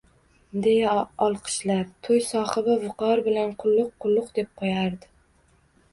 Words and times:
Deya 0.67 0.93
olqishlar, 1.25 1.83
to`y 2.09 2.17
sohibi 2.29 2.79
viqor 2.87 3.23
bilan 3.31 3.53
Qulluq, 3.65 3.95
qulluq 4.07 4.35
deb 4.39 4.51
qo`yardi 4.63 5.13